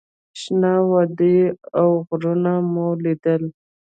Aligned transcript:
شنه 0.39 0.73
وادي 0.91 1.37
او 1.79 1.89
غرونه 2.07 2.53
مو 2.71 2.85
لیدل. 3.03 3.43